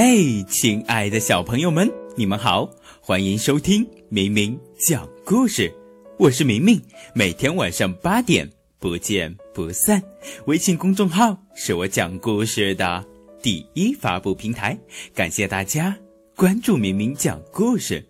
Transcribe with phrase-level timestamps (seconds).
[0.00, 5.74] 嘿，亲爱的小朋友们，你们好，欢迎收听明明讲故事。
[6.20, 6.80] 我是明明，
[7.16, 8.48] 每天晚上八点
[8.78, 10.00] 不见不散。
[10.46, 13.04] 微信公众号是我讲故事的
[13.42, 14.78] 第一发布平台，
[15.12, 15.98] 感谢大家
[16.36, 18.00] 关注明明讲故事。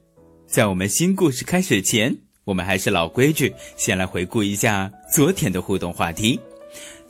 [0.46, 2.14] 在我们新故事开始前，
[2.44, 6.38] 我们还是老规矩，先来回顾一下昨天的互动话题。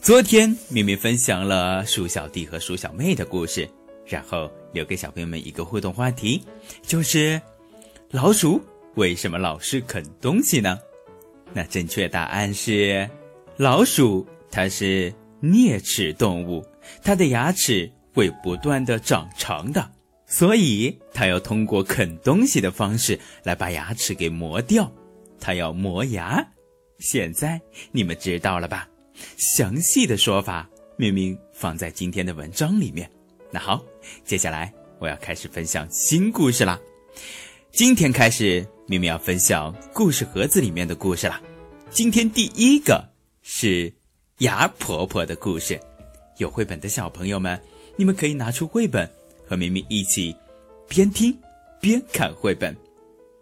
[0.01, 3.69] 昨天明明分享了鼠小弟和鼠小妹的故事。
[4.09, 6.43] 然后留给小朋友们一个互动话题，
[6.83, 7.41] 就是
[8.11, 8.61] 老鼠
[8.95, 10.79] 为什么老是啃东西呢？
[11.53, 13.09] 那正确答案是，
[13.57, 16.67] 老鼠它是啮齿动物，
[17.03, 19.91] 它的牙齿会不断的长长的，
[20.27, 24.91] 所以它要通过啃东西的方式来把牙齿给磨掉，
[25.39, 26.45] 它要磨牙。
[26.99, 27.61] 现在
[27.93, 28.89] 你们知道了吧？
[29.37, 33.09] 详细的说法明明放在今天的文章里面。
[33.51, 33.83] 那好，
[34.25, 36.79] 接下来我要开始分享新故事啦。
[37.73, 41.41] 今天开始，明明要分享故事盒子里面的故事啦。
[41.91, 43.09] 今天第一个
[43.43, 43.93] 是
[44.39, 45.79] 牙婆婆的故事。
[46.39, 47.61] 有绘本的小朋友们，
[47.97, 49.09] 你们可以拿出绘本
[49.47, 50.35] 和明明一起
[50.89, 51.37] 边听
[51.81, 52.77] 边看绘本。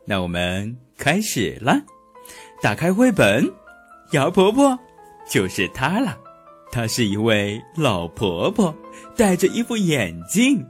[0.04, 1.82] 那我们开始啦。
[2.62, 3.50] 打开绘本，
[4.12, 4.78] 牙婆婆
[5.30, 6.18] 就是她了。
[6.72, 8.74] 她是一位老婆婆。
[9.16, 10.66] 戴着一副眼镜，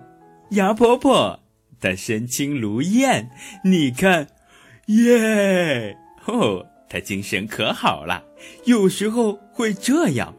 [0.51, 1.41] 牙婆婆，
[1.81, 3.29] 她身轻如燕。
[3.65, 4.29] 你看，
[4.87, 5.97] 耶！
[6.27, 8.25] 哦，她精神可好了。
[8.65, 10.33] 有时候会这样，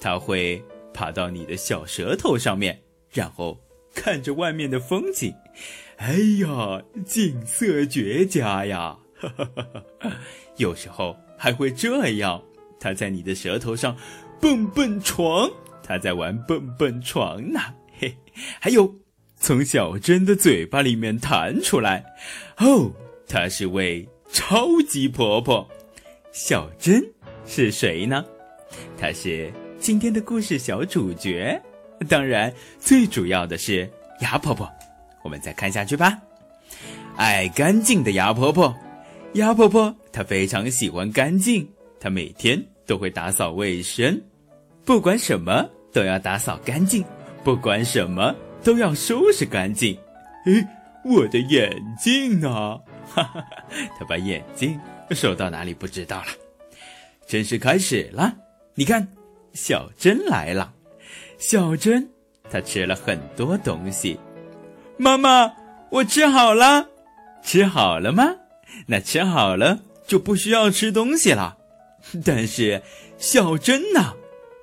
[0.00, 0.62] 她会
[0.94, 2.80] 爬到你的小舌头上面，
[3.12, 3.60] 然后
[3.94, 5.34] 看着外面的风景。
[5.98, 8.96] 哎呀，景色绝佳呀！
[9.18, 9.66] 哈哈哈
[10.00, 10.10] 哈
[10.56, 12.42] 有时候还会这样，
[12.78, 13.94] 她在你的舌头上
[14.40, 15.50] 蹦蹦床。
[15.90, 17.58] 他在玩蹦蹦床呢，
[17.98, 18.14] 嘿，
[18.60, 18.94] 还有
[19.36, 22.04] 从小珍的嘴巴里面弹出来，
[22.58, 22.88] 哦，
[23.26, 25.68] 她是位超级婆婆。
[26.30, 27.02] 小珍
[27.44, 28.24] 是谁呢？
[28.96, 31.60] 她是今天的故事小主角。
[32.08, 34.70] 当然，最主要的是牙婆婆。
[35.24, 36.16] 我们再看下去吧。
[37.16, 38.72] 爱干净的牙婆婆，
[39.32, 44.22] 牙婆婆她非常喜欢干净，她每天都会打扫卫生，
[44.84, 45.68] 不管什么。
[45.92, 47.04] 都要打扫干净，
[47.42, 49.96] 不管什么都要收拾干净。
[50.46, 50.66] 诶，
[51.04, 52.80] 我的眼镜呢？
[53.12, 53.44] 哈哈，
[53.98, 54.78] 他把眼镜
[55.10, 56.26] 收到哪里不知道了。
[57.26, 58.34] 正式开始了，
[58.74, 59.06] 你看，
[59.52, 60.72] 小珍来了。
[61.38, 62.08] 小珍，
[62.50, 64.18] 她吃了很多东西。
[64.96, 65.52] 妈妈，
[65.90, 66.86] 我吃好了。
[67.42, 68.36] 吃好了吗？
[68.86, 71.56] 那吃好了就不需要吃东西了。
[72.24, 72.82] 但是，
[73.18, 74.14] 小珍呢？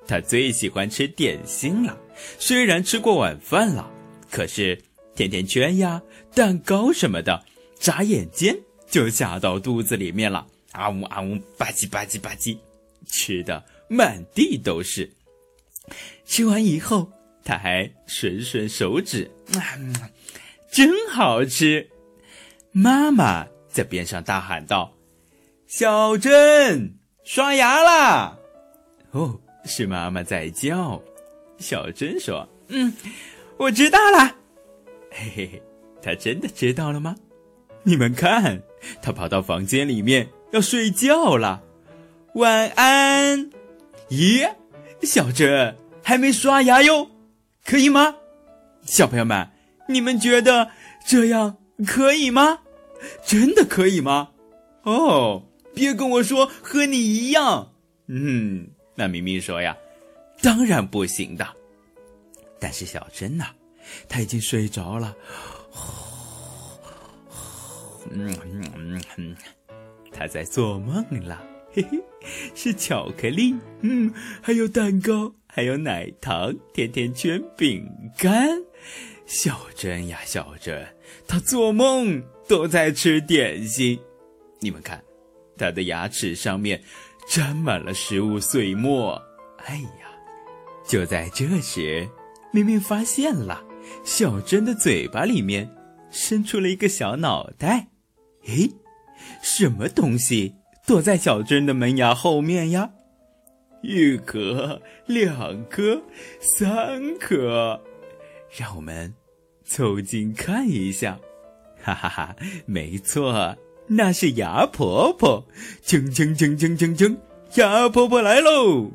[0.08, 1.96] 他最喜欢吃点心了，
[2.38, 3.88] 虽然吃过晚饭了，
[4.30, 4.82] 可是
[5.14, 6.02] 甜甜圈呀、
[6.34, 7.44] 蛋糕什么的，
[7.78, 8.58] 眨眼间
[8.88, 10.46] 就下到肚子里面了。
[10.72, 12.56] 啊呜啊呜，吧唧吧唧吧唧，
[13.06, 15.10] 吃的满地都是。
[16.24, 17.12] 吃完以后，
[17.44, 19.76] 他还吮吮手指，啊，
[20.70, 21.86] 真好吃。
[22.72, 24.94] 妈妈在边上大喊道
[25.68, 28.38] ：“小珍，刷牙啦！”
[29.12, 29.38] 哦。
[29.68, 31.00] 是妈妈在叫，
[31.58, 32.92] 小珍说：“嗯，
[33.58, 34.34] 我知道了。”
[35.12, 35.62] 嘿嘿嘿，
[36.02, 37.14] 她真的知道了吗？
[37.82, 38.62] 你们看，
[39.02, 41.62] 她跑到房间里面要睡觉了。
[42.34, 43.50] 晚安。
[44.08, 44.50] 咦，
[45.02, 47.10] 小珍还没刷牙哟，
[47.64, 48.16] 可以吗？
[48.82, 49.48] 小朋友们，
[49.88, 50.70] 你们觉得
[51.06, 52.60] 这样可以吗？
[53.24, 54.30] 真的可以吗？
[54.84, 57.72] 哦，别跟我说和你一样。
[58.06, 58.70] 嗯。
[58.98, 59.78] 那明明说呀，
[60.42, 61.46] 当然不行的。
[62.58, 63.46] 但是小珍呐，
[64.08, 65.16] 她已经睡着了。
[68.10, 69.36] 嗯嗯嗯，
[70.10, 71.40] 她在做梦了。
[71.72, 72.02] 嘿嘿，
[72.56, 77.88] 是巧克力，嗯，还有蛋糕，还有奶糖、甜甜圈、饼
[78.18, 78.48] 干。
[79.26, 80.84] 小珍呀，小珍，
[81.28, 83.96] 她做梦都在吃点心。
[84.58, 85.00] 你们看，
[85.56, 86.82] 她的牙齿上面。
[87.28, 89.20] 沾满了食物碎末，
[89.66, 90.08] 哎呀！
[90.86, 92.08] 就在这时，
[92.50, 93.62] 明明发现了
[94.02, 95.68] 小珍的嘴巴里面
[96.10, 97.88] 伸出了一个小脑袋。
[98.46, 98.70] 诶，
[99.42, 100.54] 什么东西
[100.86, 102.90] 躲在小珍的门牙后面呀？
[103.82, 106.02] 一颗，两颗，
[106.40, 107.78] 三颗，
[108.58, 109.12] 让我们
[109.64, 111.18] 凑近看一下。
[111.82, 112.34] 哈哈哈，
[112.64, 113.54] 没错。
[113.88, 115.46] 那是牙婆婆，
[115.84, 117.16] 铿铿铿铿铿铿，
[117.54, 118.90] 牙婆婆来喽！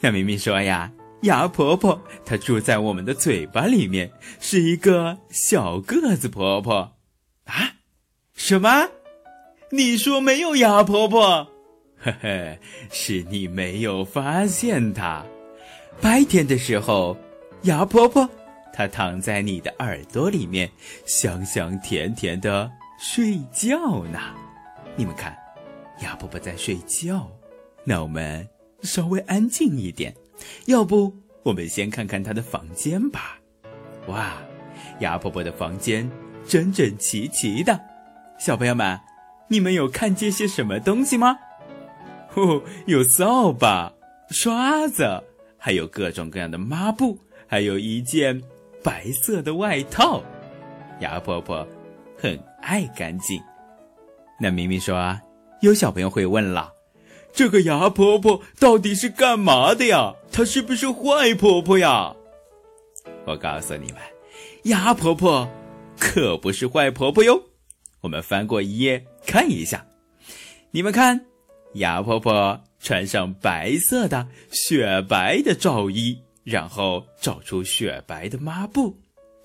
[0.00, 6.92] 那明明说呀，牙婆婆她住在我们的嘴巴里面，是一个小个子婆婆。
[7.44, 7.74] 啊？
[8.34, 8.88] 什么？
[9.72, 11.48] 你说没有牙婆婆？
[11.98, 12.58] 呵呵，
[12.92, 15.24] 是你没有发现她。
[16.00, 17.16] 白天的时候，
[17.62, 18.28] 牙婆婆
[18.72, 20.70] 她躺在你的耳朵里面，
[21.04, 22.70] 香香甜甜的
[23.08, 24.18] 睡觉呢。
[24.96, 25.34] 你们看，
[26.02, 27.30] 鸭婆婆在睡觉。
[27.84, 28.46] 那我们
[28.82, 30.12] 稍微安静一点，
[30.66, 31.14] 要不
[31.44, 33.38] 我们先看看她的房间吧。
[34.08, 34.42] 哇，
[34.98, 36.10] 鸭婆婆的房间
[36.48, 37.80] 整整齐齐的。
[38.40, 38.98] 小朋友们，
[39.48, 41.38] 你们有看见些什么东西吗？
[42.34, 43.92] 哦，有扫把、
[44.30, 45.22] 刷子，
[45.56, 48.42] 还有各种各样的抹布，还有一件
[48.82, 50.24] 白色的外套。
[51.00, 51.66] 鸭婆婆
[52.16, 53.40] 很爱干净。
[54.40, 55.18] 那明明说，
[55.60, 56.72] 有小朋友会问了，
[57.32, 60.14] 这个牙婆婆到底是干嘛的呀？
[60.30, 62.14] 她是不是坏婆婆呀？
[63.24, 64.00] 我告诉你们，
[64.64, 65.48] 牙婆婆
[65.98, 67.42] 可不是坏婆婆哟。
[68.02, 69.84] 我们翻过一页看一下，
[70.70, 71.26] 你们看，
[71.74, 78.96] 牙婆婆穿上白色的雪白的罩衣，然后找出雪白的抹布，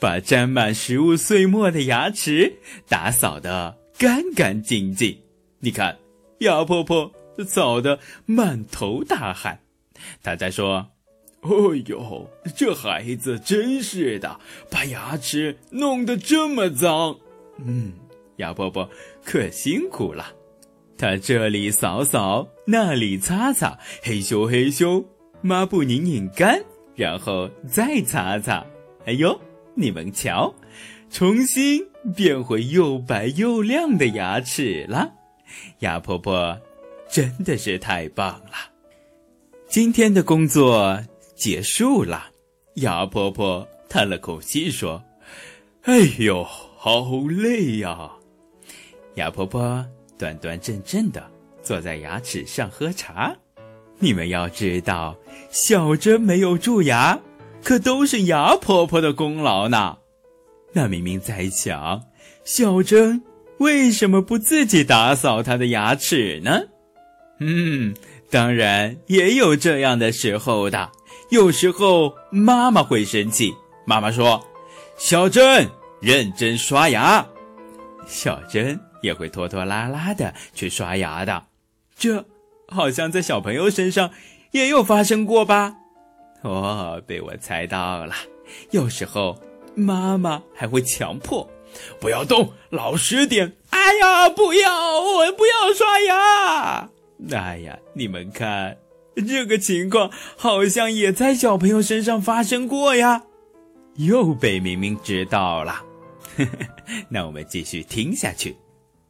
[0.02, 2.52] 把沾满食物碎末的牙齿
[2.90, 5.16] 打扫得干干净净。
[5.60, 5.96] 你看，
[6.40, 7.12] 牙婆婆
[7.46, 9.60] 扫得满头大汗，
[10.24, 10.88] 她在说
[11.42, 14.40] ：“哦呦，这孩子真是的，
[14.72, 17.16] 把牙齿弄得这么脏。”
[17.64, 17.94] 嗯。
[18.38, 18.90] 鸭婆婆
[19.24, 20.34] 可辛苦了，
[20.98, 25.06] 她这里扫扫，那里擦擦，嘿咻嘿咻，
[25.42, 26.60] 抹布拧拧干，
[26.96, 28.66] 然后再擦擦。
[29.06, 29.40] 哎呦，
[29.82, 30.54] 你们瞧，
[31.10, 31.84] 重新
[32.16, 35.12] 变回又白又亮的牙齿了。
[35.80, 36.58] 鸭婆婆
[37.10, 38.54] 真的是太棒了。
[39.68, 41.02] 今天的工作
[41.36, 42.28] 结束了，
[42.76, 45.04] 鸭婆婆叹了口气说
[45.84, 48.12] ：“哎呦，好累呀。”
[49.16, 49.86] 牙婆婆
[50.18, 51.30] 端端正正的
[51.64, 53.36] 坐在牙齿上喝茶。
[54.00, 55.16] 你们要知道，
[55.52, 57.20] 小珍没有蛀牙，
[57.64, 59.98] 可都是牙婆婆的功劳呢。
[60.74, 62.04] 那明明在想，
[62.44, 63.22] 小珍
[63.60, 66.62] 为什么不自己打扫她的牙齿呢？
[67.40, 67.96] 嗯，
[68.30, 70.90] 当然也有这样的时候的。
[71.30, 73.54] 有时候妈妈会生气，
[73.86, 74.44] 妈妈说
[74.98, 75.70] ：“小珍，
[76.02, 77.26] 认真刷牙。”
[78.08, 78.80] 小珍。
[79.02, 81.48] 也会拖拖拉拉的去刷牙的，
[81.98, 82.24] 这
[82.68, 84.12] 好像在小朋友身上
[84.52, 85.78] 也有发生过吧？
[86.50, 88.14] 哦，被我猜到了。
[88.72, 89.40] 有时候
[89.76, 91.50] 妈妈还会强迫，
[92.00, 93.54] 不要动，老实点。
[93.70, 96.90] 哎呀，不要，我不要刷牙。
[97.32, 98.78] 哎呀，你们看，
[99.28, 103.24] 这个情况好像也在小朋友身上发生过呀。
[103.98, 105.84] 又被明明知道了，
[107.10, 108.56] 那我们继续听下去。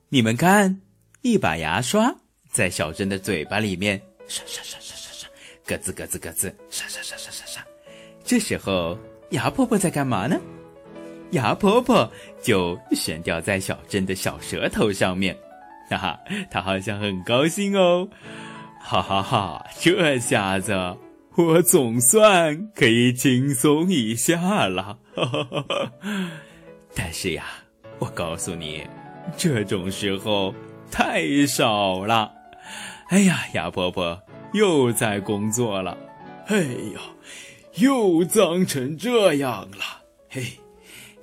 [0.10, 0.82] 你们看，
[1.22, 2.14] 一把牙刷
[2.50, 5.11] 在小珍的嘴巴里面刷刷刷刷刷刷，
[5.78, 7.64] 咯吱咯吱咯吱，刷刷刷刷刷刷。
[8.24, 8.98] 这时候，
[9.32, 10.40] 牙婆婆在干嘛呢？
[11.32, 15.38] 牙婆婆就悬吊在小镇的小舌头上面，
[15.90, 16.20] 哈哈，
[16.50, 18.08] 她好像很高兴哦，
[18.80, 19.66] 哈哈哈！
[19.80, 20.74] 这下子
[21.36, 25.92] 我总算可以轻松一下了，哈哈哈哈。
[26.94, 27.46] 但是呀，
[28.00, 28.86] 我告诉你。
[29.38, 30.54] 这种时候
[30.92, 32.30] 太少了，
[33.08, 34.20] 哎呀，牙婆婆
[34.54, 35.98] 又在工作了，
[36.48, 36.58] 哎
[36.94, 37.02] 呀，
[37.76, 40.44] 又脏成这样了，嘿，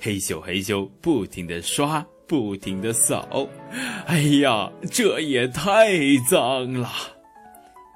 [0.01, 3.49] 嘿咻嘿咻，不停的刷，不停的扫，
[4.07, 6.91] 哎呀，这也太脏了。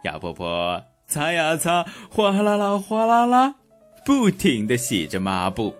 [0.04, 3.54] 鸭婆婆擦呀擦，哗啦啦哗啦啦，
[4.04, 5.74] 不停的洗着抹布。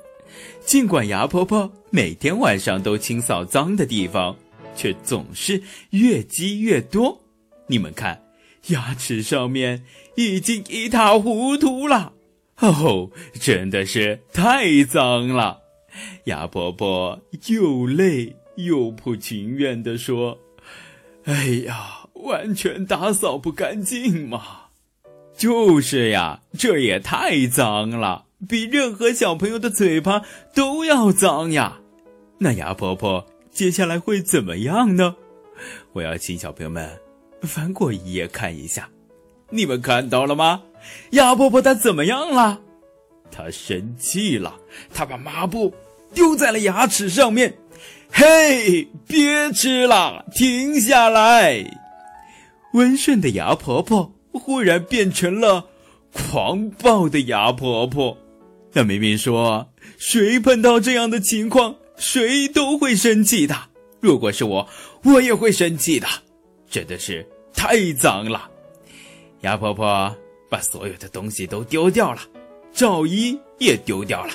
[0.65, 4.35] 尽管牙婆婆每天晚上都清扫脏的地方，
[4.77, 7.21] 却总是越积越多。
[7.67, 8.22] 你们看，
[8.69, 9.85] 牙齿上面
[10.17, 12.13] 已经一塌糊涂了。
[12.59, 15.61] 哦，真的是太脏了。
[16.25, 20.39] 牙婆婆又累又不情愿地说
[21.25, 24.43] ：“哎呀，完全打扫不干净嘛！”
[25.37, 28.27] 就是呀，这也太脏了。
[28.49, 30.23] 比任何小朋友的嘴巴
[30.55, 31.81] 都要脏呀！
[32.39, 35.17] 那牙婆婆接下来会怎么样呢？
[35.93, 36.99] 我要请小朋友们
[37.43, 38.89] 翻过一页看一下，
[39.51, 40.63] 你们看到了吗？
[41.11, 42.61] 牙婆婆她怎么样了？
[43.31, 44.57] 她生气了，
[44.93, 45.75] 她把抹布
[46.15, 47.55] 丢在了牙齿上面。
[48.11, 51.65] 嘿，别吃了，停下来！
[52.75, 55.67] 温顺的牙婆婆忽然变成了。
[56.13, 58.19] 狂暴的牙婆婆。
[58.75, 63.57] 那明明说，谁碰到这样的情况，谁都会生气的。
[64.01, 64.69] 如果是我，
[65.05, 66.07] 我也会生气的。
[66.73, 68.51] 真的是太脏了。
[69.43, 70.17] 牙婆婆
[70.49, 72.23] 把所有的东西都丢掉了，
[72.73, 74.33] 罩衣也丢掉了。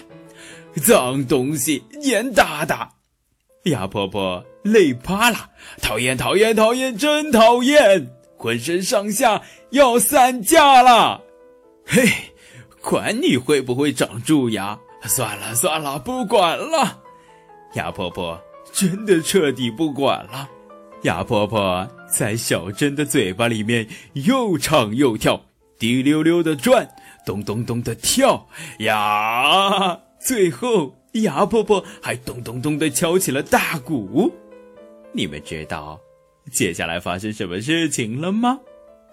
[0.75, 2.93] 脏东西，严大大！
[3.63, 5.49] 牙婆婆累趴了，
[5.81, 8.07] 讨厌讨厌讨厌，真讨厌！
[8.37, 9.41] 浑身上下
[9.71, 11.19] 要散架了。
[11.87, 12.07] 嘿，
[12.83, 17.01] 管你会不会长蛀牙，算了算了，不管了。
[17.73, 18.39] 牙婆婆
[18.71, 20.47] 真的彻底不管了。
[21.07, 25.41] 牙婆婆在小珍的嘴巴里面又唱又跳，
[25.79, 26.85] 滴溜溜的转，
[27.25, 28.45] 咚咚咚的跳，
[28.79, 29.97] 呀！
[30.19, 34.33] 最后，牙婆婆还咚咚咚的敲起了大鼓。
[35.13, 35.97] 你们知道
[36.51, 38.59] 接下来发生什么事情了吗？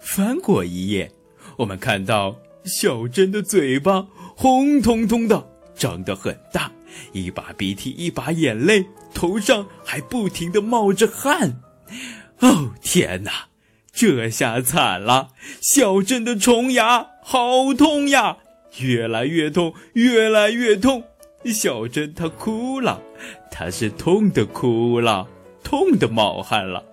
[0.01, 1.09] 翻过一页，
[1.55, 2.35] 我们看到
[2.65, 6.69] 小珍的嘴巴红彤彤的，张得很大，
[7.13, 11.61] 一把鼻涕一把眼泪，头上还不停的冒着汗。
[12.39, 13.47] 哦天哪，
[13.91, 15.29] 这下惨了！
[15.61, 18.37] 小珍的虫牙好痛呀！
[18.79, 21.03] 越来越痛，越来越痛，
[21.45, 23.01] 小珍她哭了，
[23.49, 25.27] 她是痛的哭了，
[25.63, 26.83] 痛的冒汗了，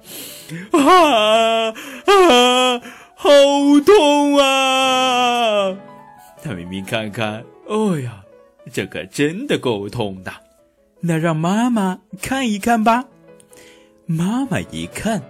[0.71, 2.81] 啊啊，
[3.17, 3.29] 好
[3.85, 5.77] 痛啊！
[6.45, 8.23] 他明明看看，哦呀，
[8.73, 10.33] 这可真的够痛的，
[11.01, 13.07] 那让妈妈看一看吧。
[14.13, 15.23] 妈妈一看，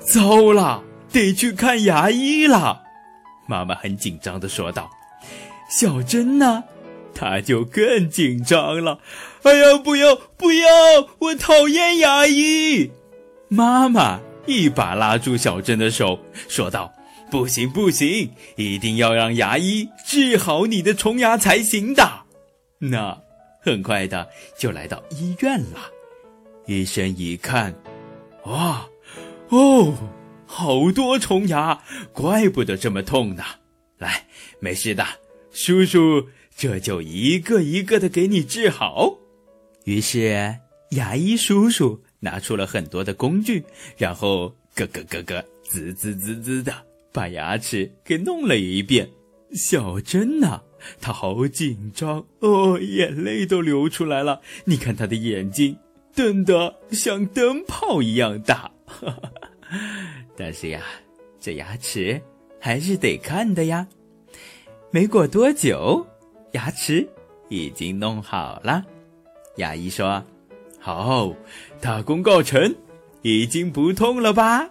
[0.00, 2.82] 糟了，得去看牙医了。
[3.46, 4.90] 妈妈很紧张的说道。
[5.70, 6.64] 小珍呢？
[7.14, 8.98] 她就更紧张了。
[9.42, 10.66] 哎呀，不要不要！
[11.20, 12.90] 我讨厌牙医。
[13.46, 16.92] 妈妈一把拉住小珍的手，说道
[17.30, 22.22] ：“不行不行，一定要让牙医治好你的虫牙才行的。”
[22.78, 23.16] 那
[23.62, 25.78] 很快的就来到医院了。
[26.70, 27.74] 医生一看，
[28.44, 28.88] 哇，
[29.48, 29.92] 哦，
[30.46, 33.42] 好多虫牙，怪不得这么痛呢。
[33.98, 34.24] 来，
[34.60, 35.04] 没事的。
[35.50, 39.18] 叔叔，这就一个一个的给你治好。
[39.84, 40.54] 于是
[40.90, 43.64] 牙医叔叔拿出了很多的工具，
[43.96, 46.72] 然后咯咯咯咯，滋滋滋滋的
[47.10, 49.10] 把牙齿给弄了一遍。
[49.54, 50.60] 小珍呐，
[51.00, 54.40] 她好紧张哦，眼泪都流出来了。
[54.64, 55.76] 你看她的眼睛
[56.20, 58.70] 瞪得像灯泡一样大。
[60.36, 60.82] 但是呀，
[61.40, 62.20] 这牙齿
[62.60, 63.88] 还是得看的呀。
[64.90, 66.06] 没过多久，
[66.52, 67.08] 牙齿
[67.48, 68.84] 已经弄好了。
[69.56, 70.22] 牙医说
[70.78, 71.34] ：“好，
[71.80, 72.76] 大功告成，
[73.22, 74.68] 已经不痛了吧？”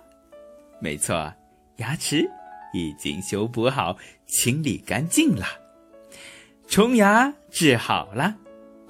[0.80, 1.34] 没错，
[1.78, 2.30] 牙齿
[2.76, 5.48] 已经修补好、清理干净了，
[6.68, 8.36] 虫牙治好了，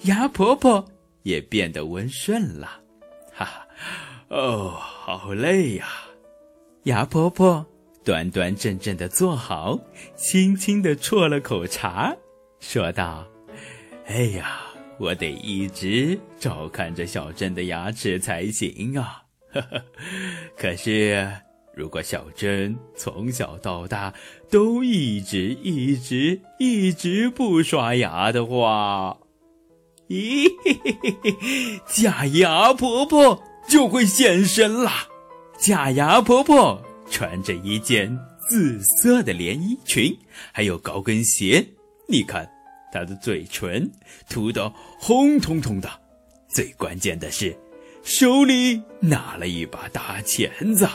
[0.02, 0.84] 牙婆婆
[1.30, 2.82] 也变得温顺了。
[3.32, 3.68] 哈哈，
[4.30, 5.88] 哦，好累呀，
[6.84, 7.66] 牙婆婆。
[8.04, 9.80] 端端正正的坐好，
[10.16, 12.16] 轻轻的啜了口茶，
[12.60, 13.28] 说道
[14.08, 14.62] ：“哎呀，
[14.98, 19.22] 我得一直照看着小珍的牙齿才行啊！
[19.52, 19.84] 呵呵，
[20.58, 21.32] 可是，
[21.76, 24.12] 如果小珍从小到大
[24.50, 29.16] 都一直一直一直不刷牙的话，
[30.10, 30.52] 咦，
[31.88, 35.08] 假牙婆婆就会现身啦！
[35.60, 38.16] 假牙婆婆。”穿着一件
[38.48, 40.16] 紫色的连衣裙，
[40.52, 41.66] 还有高跟鞋。
[42.08, 42.48] 你看，
[42.92, 43.90] 她的嘴唇
[44.30, 45.90] 涂得红彤彤的。
[46.48, 47.58] 最关键的是，
[48.04, 50.86] 手里拿了一把大钳子，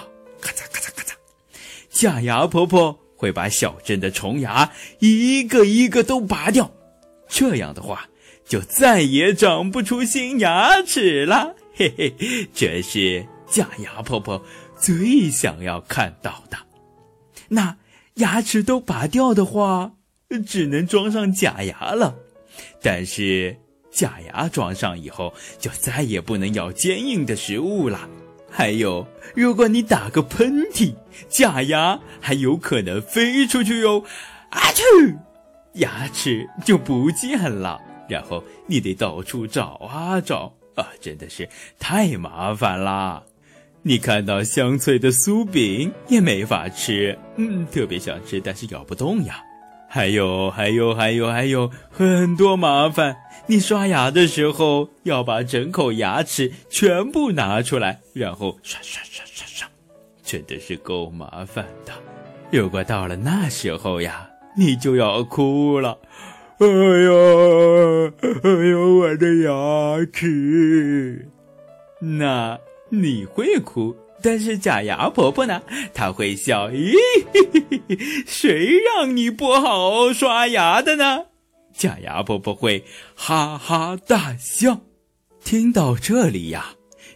[0.41, 1.15] 咔嚓咔嚓咔嚓。
[1.91, 6.73] 假牙婆婆会把小镇的虫牙一个一个都拔掉，
[7.29, 8.09] 这样的话，
[8.47, 11.55] 就再也长不出新牙齿了。
[11.75, 12.15] 嘿嘿，
[12.55, 14.45] 这是假牙婆婆。
[14.77, 16.59] 最想要看到的，
[17.49, 17.77] 那
[18.15, 19.93] 牙齿都拔掉的话，
[20.47, 22.17] 只能装上假牙了。
[22.83, 23.57] 但是
[23.91, 28.09] 假牙装上以后，就再也不能咬坚硬的食物了。
[28.51, 30.95] 还有，如果你打个喷嚏，
[31.29, 34.05] 假牙还有可能飞出去哟！
[34.51, 35.17] 啊去，
[35.75, 37.81] 牙齿就不见了。
[38.09, 43.23] 然后你得到处找啊找啊，真的是太麻烦啦。
[43.83, 49.43] 你看到香脆的酥饼也没法吃，嗯，特别想吃，但是咬不动呀。
[49.89, 53.17] 还有，还有，还有，还有很多麻烦。
[53.47, 59.69] 你刷牙的时候要把整口牙齿全部拿出来，然后刷刷刷刷刷，
[60.25, 61.93] 真的是够麻烦的。
[62.51, 65.99] 如果到了那时候呀，你就要哭了。
[66.59, 71.29] 哎呀，哎呀，我的牙齿！
[72.01, 72.59] 那
[72.91, 75.61] 你会哭，但是假牙婆婆呢？
[75.93, 76.69] 她会笑。
[76.71, 76.95] 咦，
[78.27, 81.27] 谁让你不好好刷牙的呢？
[81.73, 82.85] 假牙婆婆会
[83.17, 84.81] 哈哈大笑。
[85.43, 86.75] 听到这里呀，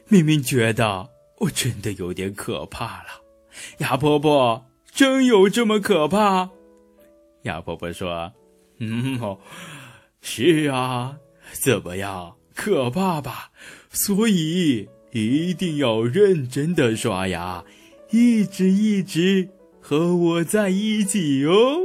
[0.09, 3.23] 明明觉得我真的有点可怕了。
[3.79, 6.51] 牙婆婆真有这么可怕？
[7.43, 8.33] 牙婆婆说
[8.81, 9.39] ：“嗯哦，
[10.21, 11.17] 是啊，
[11.53, 13.51] 怎么样，可怕吧？
[13.91, 17.65] 所以一定要认真的刷牙，
[18.11, 19.49] 一直一直
[19.81, 21.79] 和我在一起哦。”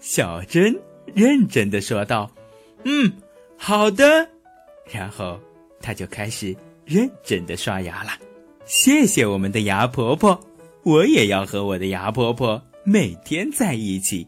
[0.00, 0.80] 小珍
[1.14, 2.30] 认真的说道
[2.84, 3.12] ：“嗯，
[3.56, 4.28] 好的。”
[4.90, 5.38] 然后
[5.80, 8.10] 她就开始认真的刷牙了。
[8.64, 10.38] 谢谢我们的牙婆婆。
[10.82, 14.26] 我也要和我的牙婆婆每天在一起，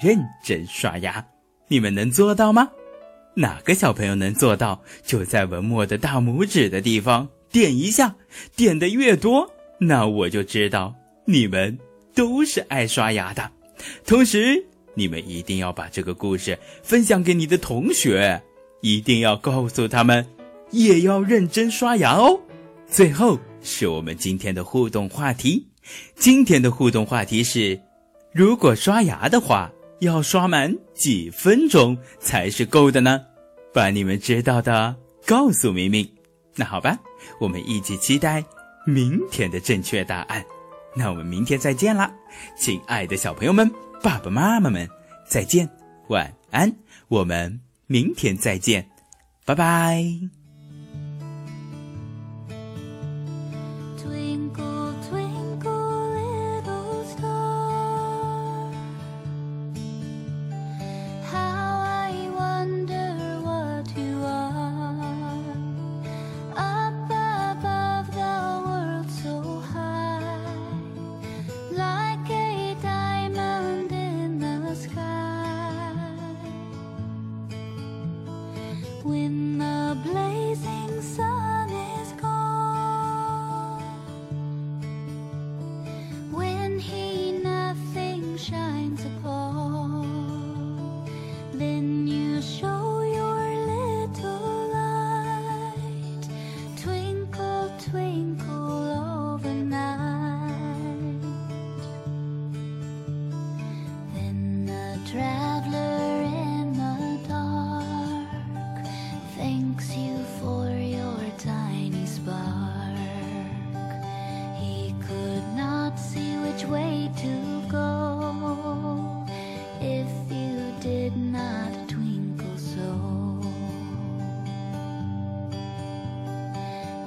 [0.00, 1.24] 认真刷牙。
[1.68, 2.70] 你们能做到吗？
[3.34, 4.82] 哪个小朋友能做到？
[5.04, 8.14] 就在文末的大拇指的地方点一下，
[8.54, 10.94] 点的越多，那我就知道
[11.26, 11.78] 你们
[12.14, 13.50] 都是爱刷牙的。
[14.06, 18.42] 同时，你们一定要把这个故事分享给你的同学，
[18.80, 20.26] 一定要告诉他们，
[20.70, 22.40] 也要认真刷牙哦。
[22.88, 25.66] 最后是我们今天的互动话题。
[26.14, 27.78] 今天的互动话题是：
[28.32, 33.20] 如果刷牙的话，要刷满几分钟才是够的呢？
[33.72, 36.08] 把你们知道的告诉明明。
[36.54, 36.98] 那好吧，
[37.40, 38.44] 我们一起期待
[38.86, 40.44] 明天的正确答案。
[40.94, 42.10] 那我们明天再见啦，
[42.56, 43.70] 亲爱的小朋友们、
[44.02, 44.88] 爸爸妈妈们，
[45.28, 45.68] 再见，
[46.08, 46.74] 晚安。
[47.08, 48.88] 我们明天再见，
[49.44, 50.45] 拜拜。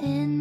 [0.02, 0.39] In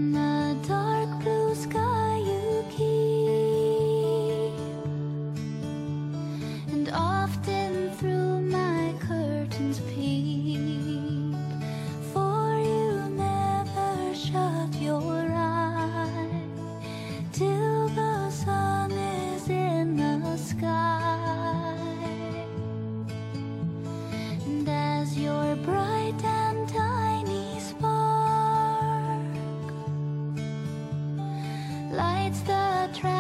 [32.94, 33.19] try.